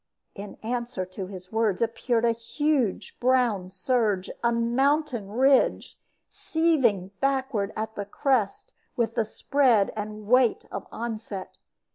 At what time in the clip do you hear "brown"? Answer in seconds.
3.19-3.69